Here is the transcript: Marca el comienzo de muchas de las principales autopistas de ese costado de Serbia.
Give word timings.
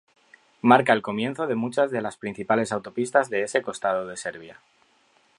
Marca 0.63 0.93
el 0.93 1.03
comienzo 1.03 1.45
de 1.45 1.53
muchas 1.53 1.91
de 1.91 2.01
las 2.01 2.17
principales 2.17 2.71
autopistas 2.71 3.29
de 3.29 3.43
ese 3.43 3.61
costado 3.61 4.07
de 4.07 4.17
Serbia. 4.17 4.59